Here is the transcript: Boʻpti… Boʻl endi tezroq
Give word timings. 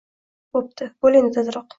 Boʻpti… 0.57 0.87
Boʻl 1.05 1.19
endi 1.21 1.35
tezroq 1.37 1.69